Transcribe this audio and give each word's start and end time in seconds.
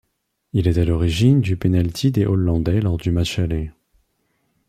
Il 0.53 0.67
est 0.67 0.79
à 0.79 0.83
l'origine 0.83 1.41
du 1.41 1.57
penalty 1.57 2.09
des 2.09 2.25
hollandais 2.25 2.81
lors 2.81 2.97
du 2.97 3.11
match 3.11 3.37
aller. 3.37 3.69